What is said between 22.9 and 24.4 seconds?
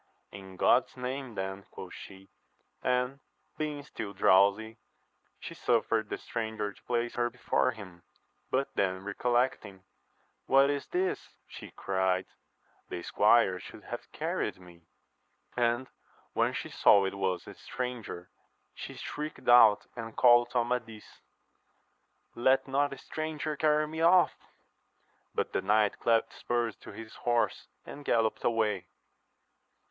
a stranger carry me off!